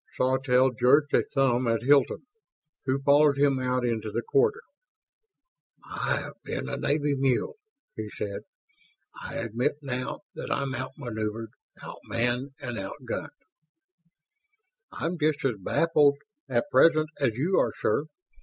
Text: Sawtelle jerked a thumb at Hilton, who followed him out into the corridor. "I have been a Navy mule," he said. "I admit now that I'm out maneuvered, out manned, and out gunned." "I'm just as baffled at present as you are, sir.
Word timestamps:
Sawtelle 0.17 0.71
jerked 0.71 1.13
a 1.13 1.21
thumb 1.21 1.67
at 1.67 1.83
Hilton, 1.83 2.25
who 2.85 3.03
followed 3.03 3.37
him 3.37 3.59
out 3.59 3.85
into 3.85 4.09
the 4.09 4.23
corridor. 4.23 4.63
"I 5.85 6.15
have 6.23 6.41
been 6.43 6.67
a 6.67 6.75
Navy 6.75 7.13
mule," 7.13 7.57
he 7.95 8.09
said. 8.09 8.41
"I 9.21 9.35
admit 9.35 9.73
now 9.83 10.21
that 10.33 10.49
I'm 10.49 10.73
out 10.73 10.93
maneuvered, 10.97 11.51
out 11.83 11.99
manned, 12.05 12.49
and 12.59 12.79
out 12.79 13.05
gunned." 13.05 13.29
"I'm 14.91 15.19
just 15.19 15.45
as 15.45 15.57
baffled 15.59 16.17
at 16.49 16.71
present 16.71 17.11
as 17.19 17.35
you 17.35 17.59
are, 17.59 17.73
sir. 17.79 18.05